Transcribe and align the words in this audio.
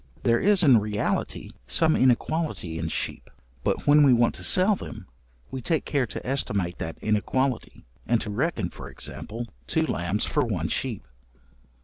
There 0.23 0.39
is 0.39 0.63
in 0.63 0.79
reality 0.79 1.51
some 1.67 1.95
inequality 1.95 2.79
in 2.79 2.87
sheep, 2.87 3.29
but 3.63 3.85
when 3.85 4.01
we 4.01 4.13
want 4.13 4.33
to 4.33 4.43
sell 4.43 4.75
them, 4.75 5.05
we 5.51 5.61
take 5.61 5.85
care 5.85 6.07
to 6.07 6.25
estimate 6.25 6.79
that 6.79 6.97
inequality, 7.01 7.85
and 8.07 8.19
to 8.21 8.31
reckon 8.31 8.71
(for 8.71 8.89
example) 8.89 9.45
two 9.67 9.83
lambs 9.83 10.25
for 10.25 10.43
one 10.43 10.69
sheep. 10.69 11.05